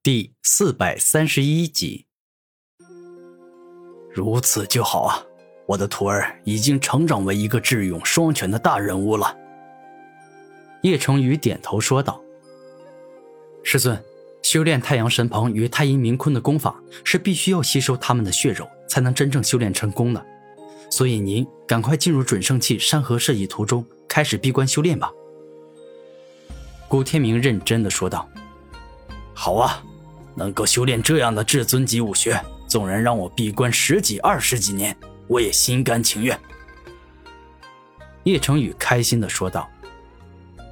[0.00, 2.06] 第四百三十一集。
[4.14, 5.24] 如此就好啊！
[5.66, 9.36] 我的徒儿已经成长为一个智勇双全的大人物了。
[10.82, 12.22] 叶成宇点头说道
[13.64, 14.00] ：“师尊，
[14.42, 20.24] 修炼太阳神鹏与太阴明坤的功法是必须要吸收他们的血肉，才能真正修炼成功的。
[20.90, 25.12] 所以您赶快进入准圣器山河设计图中，开始闭关修炼吧。”
[26.88, 28.26] 古天明认真的说道
[29.34, 29.84] ：“好啊，
[30.38, 36.38] 能够修炼这样的至尊级武学，纵然让我闭关十几、二十几年，我也心甘情愿。”
[38.24, 39.68] 叶成宇开心的说道。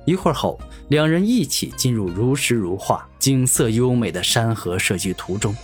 [0.06, 0.58] 一会儿后，
[0.88, 5.54] 两人一起进入如诗如画、景色优美的山河设计图中。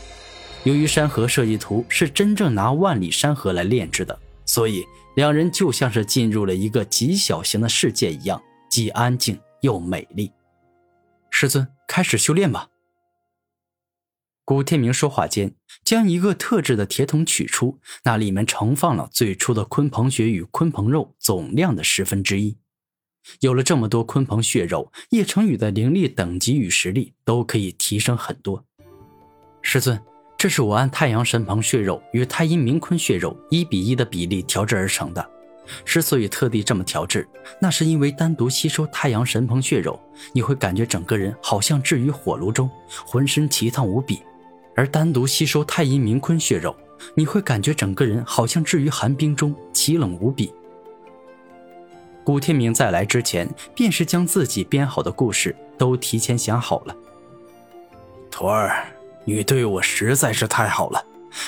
[0.65, 10.33] 由于山河设计图是真正拿万里山河来炼制的，所以两人就像是进入了一个极小型的世界一样，既安静又美丽。
[11.31, 12.72] 师尊，开始修炼吧。
[14.45, 22.57] 古天明说话间，将一个特制的铁桶取出，那里面盛放了最初的鲲鹏血与鲲鹏肉总量的十分之一。
[23.39, 28.65] 有了这么多鲲鹏血肉，叶成宇的灵力等级与实力都可以提升很多。
[29.63, 29.97] 师尊，
[30.37, 35.31] 这是我按太阳神鹏血肉与太阴明鲲血肉一比一的比例调制而成的。
[35.85, 37.27] 之所以特地这么调制，
[37.61, 39.99] 那是因为单独吸收太阳神鹏血肉，
[40.35, 42.69] 你会感觉整个人好像置于火炉中，
[43.07, 44.17] 浑身奇烫无比；
[44.75, 46.75] 而单独吸收太阴明坤血肉，
[47.15, 50.53] 你会感觉整个人好像置于寒冰中，奇冷无比。
[52.25, 56.97] 古天明在来之前，便是将自己编好的故事都提前想好了。
[58.31, 58.87] 徒儿，
[59.25, 61.05] 你对我实在是太好了，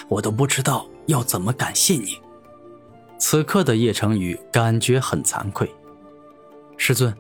[0.09, 2.19] 我都不知道要怎么感谢你。
[3.19, 5.73] 此刻的叶成宇感觉很惭愧，
[6.77, 7.15] 师尊，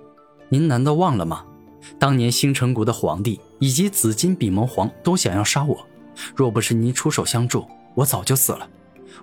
[0.48, 1.46] 您难道忘了吗？
[1.98, 5.86] 当年星辰国的皇帝以及紫金比蒙皇都想要杀我，
[6.34, 8.68] 若不是您出手相助，我早就死了。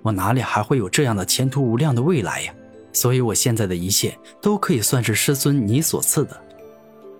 [0.01, 2.53] 我哪里还会有这样的前途无量的未来呀？
[2.93, 6.43] 所以，我现在的一切都可以算是师尊你所赐的。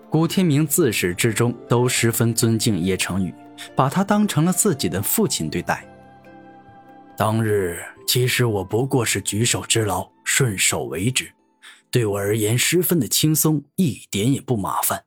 [0.10, 3.34] 古天明自始至终都十分尊敬叶成宇，
[3.76, 5.86] 把他当成了自己的父亲对待。
[7.18, 7.80] 当日。
[8.08, 11.32] 其实我不过是举手之劳，顺手为之，
[11.90, 15.06] 对我而言十分的轻松，一点也不麻烦。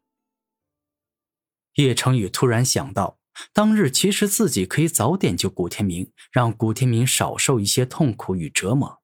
[1.74, 3.18] 叶成宇突然想到，
[3.52, 9.00] 当日其实自己可以早点救古天明，让古天明少受一些痛苦与折磨，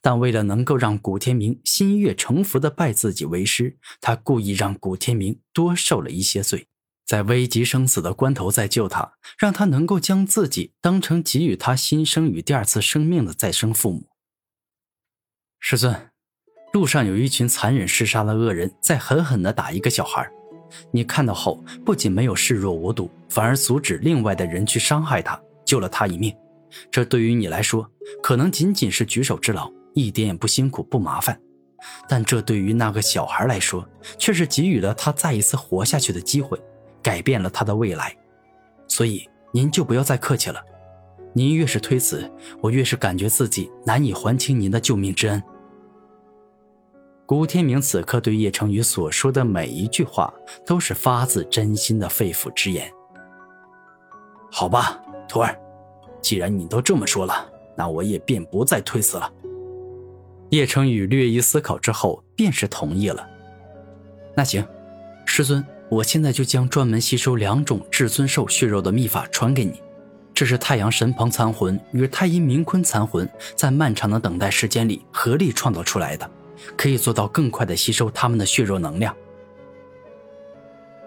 [0.00, 6.66] 但为了能够让古天明心悦诚服的拜自己为师，他故意让古天明多受了一些罪。
[7.06, 14.08] 在危急生死的关头再救他，让他能够将自己当成给予他新生与第二次生命的再生父母。
[15.58, 16.10] 师尊，
[16.72, 20.30] 路上有一群残忍嗜杀的恶人在狠狠地打一个小孩，
[20.90, 26.34] 你看到后不仅没有视若无睹，反而阻止另外的人去伤害他，救了他一命。
[26.90, 27.90] 这对于你来说
[28.22, 31.40] 可能仅仅是举手之劳，一点也不辛苦不麻烦，
[32.08, 36.58] 但这对于那个小孩来说，却是给予了他再一次活下去的机会。
[37.00, 38.14] 改变了他的未来，
[38.88, 40.60] 所以您就不要再客气了。
[41.32, 42.30] 您越是推辞，
[42.60, 45.42] 我越是感觉自己难以还清您的救命之恩。
[47.28, 50.32] 古天明此刻对叶成宇所说的每一句话，
[50.64, 52.90] 都是发自真心的肺腑之言。
[54.50, 55.54] 好吧，徒儿，
[56.22, 57.46] 既然你都这么说了，
[57.76, 59.30] 那我也便不再推辞了。
[60.48, 63.28] 叶成宇略一思考之后，便是同意了。
[64.34, 64.66] 那行，
[65.26, 65.62] 师尊。
[65.90, 69.82] 我现在就将专门吸收两种至尊兽血肉的秘法传给你，
[70.32, 76.30] 这是太阳神鹏残魂与太阴明坤残魂在漫长的等待时间里合力创造出来的，
[76.76, 79.16] 可以做到更快的吸收他们的血肉能量。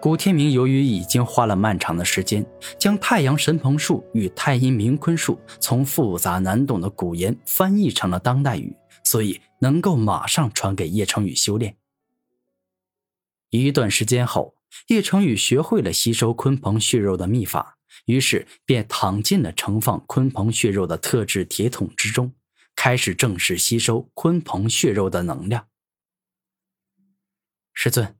[0.00, 2.44] 古天明由于已经花了漫长的时间，
[2.78, 11.76] 将太阳神鹏术与太阴明坤术从复杂难懂的古言翻译成了当代语，所以能够马上传给叶成宇修炼。
[13.50, 14.54] 一段时间后。
[14.86, 17.76] 叶成宇学会了吸收鲲鹏血肉的秘法，
[18.06, 22.32] 于是便躺进了盛放鲲鹏血肉的特制铁桶之中，
[22.84, 25.66] 开始正式吸收鲲鹏血肉的能量。
[27.74, 28.16] 师尊，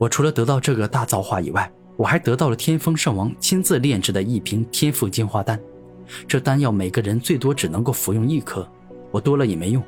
[0.00, 5.60] 我除了得到这个大造化以外，我还得到了天风圣王亲自炼制的一瓶天赋进化丹。
[6.26, 8.68] 这丹药每个人最多只能够服用一颗，
[9.12, 9.80] 我多了也没用，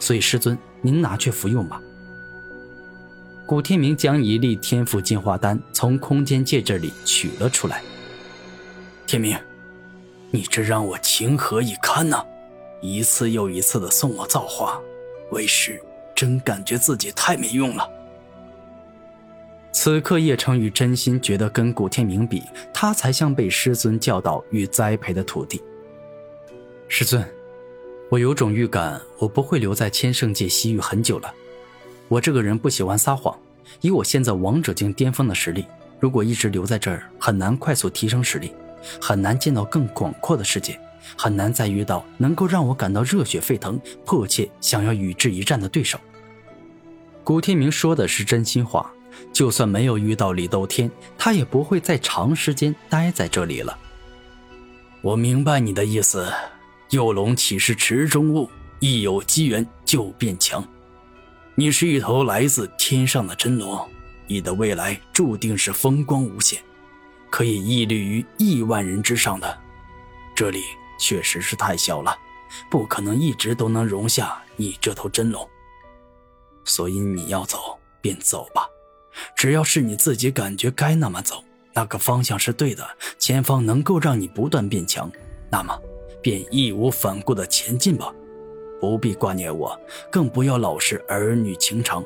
[0.00, 1.80] 所以师尊您拿去服用吧。
[3.46, 7.84] 古天明将一粒天赋进化丹从空间戒指里取了出来。
[9.06, 9.38] 天明，
[10.32, 12.20] 你这让我情何以堪呢？
[12.86, 14.78] 一次又一次的送我造化，
[15.30, 15.82] 为师
[16.14, 17.88] 真感觉自己太没用了。
[19.72, 22.42] 此刻，叶成宇真心觉得跟古天明比，
[22.74, 25.62] 他才像被师尊教导与栽培的徒弟。
[26.86, 27.26] 师尊，
[28.10, 31.34] 我有种预感，我不会留在千圣界西域很久了。
[32.08, 33.34] 我这个人不喜欢撒谎，
[33.80, 35.64] 以我现在王者境巅峰的实力，
[35.98, 38.52] 如果一直留在这儿，很难快速提升实力，
[39.00, 40.78] 很难见到更广阔的世界，
[41.16, 45.98] 很难再遇到能够让我感到热血沸腾、迫切想要与之一战的对手。
[47.22, 48.90] 古天明说的是真心话，
[49.32, 53.78] 就算没有遇到李斗天，他也不会再长时间待在这里了。
[55.00, 56.32] 我明白你的意思，
[56.90, 60.66] 幼龙岂是池中物，一有机缘就变强。
[61.54, 63.88] 你是一头来自天上的真龙，
[64.26, 66.60] 你的未来注定是风光无限，
[67.30, 69.58] 可以屹立于亿万人之上的。
[70.34, 70.62] 这里
[70.98, 72.16] 确实是太小了，
[72.70, 75.48] 不可能一直都能容下你这头真龙。
[76.64, 78.66] 所以你要走便走吧，
[79.36, 82.88] 只要是你自己感觉该那么走，那个方向是对的，
[83.18, 85.10] 前方能够让你不断变强，
[85.50, 85.78] 那么
[86.22, 88.12] 便义无反顾的前进吧。
[88.80, 89.78] 不必挂念我，
[90.10, 92.04] 更不要老是儿女情长。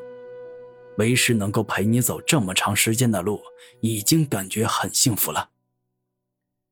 [0.96, 3.40] 为师能够陪你走这么长时间的路，
[3.80, 5.48] 已经感觉很幸福了。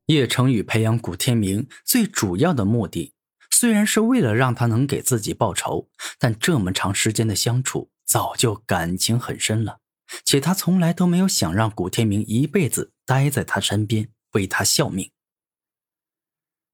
[0.07, 3.13] 叶成宇培养古天明最主要的目的，
[3.51, 5.89] 虽然是为了让他能给自己报仇，
[6.19, 9.81] 但这么长时间的相处，早就感情很深了。
[10.25, 15.11] 且他从来都没有想让古天明一辈子待在他身边，为他效命。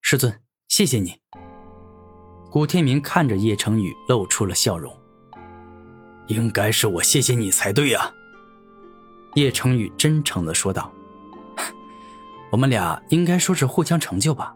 [0.03, 1.21] 师尊，谢谢你。
[2.51, 4.95] 古天明看着叶成宇，露出了笑容。
[6.27, 8.13] 应该是我谢谢你才对呀。
[9.37, 10.93] 叶成宇真诚的说道
[12.53, 14.55] ：“我们俩应该说是互相成就吧。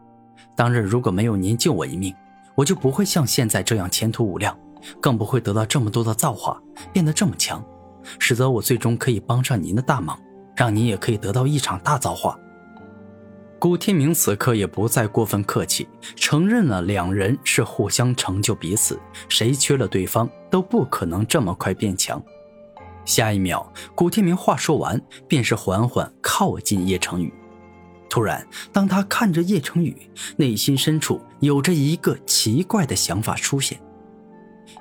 [0.54, 2.14] 当日如果没有您救我一命，
[2.54, 4.54] 我就不会像现在这样前途无量，
[5.00, 6.60] 更不会得到这么多的造化，
[6.92, 7.64] 变得这么强，
[8.18, 10.20] 使得我最终可以帮上您的大忙，
[10.54, 12.38] 让您也可以得到一场大造化。”
[13.58, 22.22] 古天明此刻也不再过分客气，承认了两人是互相成就彼此，谁缺了对方都不可能这么快变强。
[23.06, 27.32] 下一秒，古天明话说完，便是缓缓靠近叶成宇。
[28.16, 29.94] 突然，当他看着叶成宇，
[30.38, 33.78] 内心深处有着一个奇怪的想法出现：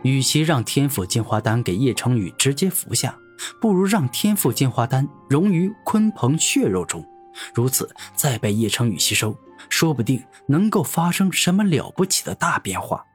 [0.04, 3.14] 与其让天赋进化丹给叶成宇直接服下，
[3.60, 7.06] 不如让天赋进化丹融于鲲鹏血肉中。
[7.54, 13.06] 如此，再被叶成宇吸收，说不定能够发生什么了不起的大变化。